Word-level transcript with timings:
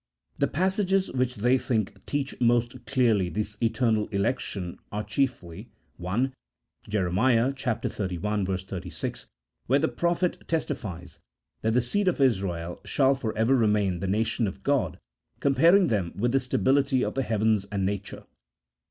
The 0.39 0.47
passages 0.47 1.11
which 1.11 1.35
they 1.35 1.59
think 1.59 2.03
teach 2.07 2.33
most 2.41 2.87
clearly 2.87 3.29
this 3.29 3.55
eternal 3.61 4.07
election, 4.07 4.79
are 4.91 5.03
chiefly:— 5.03 5.69
(1.) 5.97 6.33
Jer. 6.89 7.11
xxxi. 7.11 8.61
36, 8.71 9.27
where 9.67 9.77
the 9.77 9.87
prophet 9.87 10.43
testifies 10.47 11.19
that 11.61 11.73
the 11.73 11.83
seed 11.83 12.07
of 12.07 12.19
Israel 12.19 12.81
shall 12.83 13.13
for 13.13 13.37
ever 13.37 13.55
remain 13.55 13.99
the 13.99 14.07
nation 14.07 14.47
of 14.47 14.63
God, 14.63 14.97
com 15.39 15.53
paring 15.53 15.85
them 15.89 16.13
with 16.15 16.31
the 16.31 16.39
stability 16.39 17.05
of 17.05 17.13
the 17.13 17.21
heavens 17.21 17.67
and 17.71 17.85
nature; 17.85 18.21
(2.) 18.21 18.25